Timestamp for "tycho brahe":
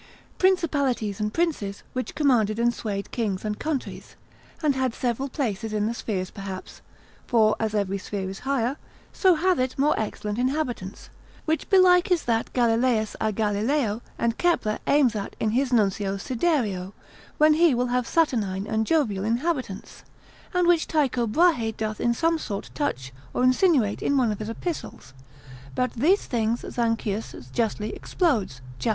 20.87-21.73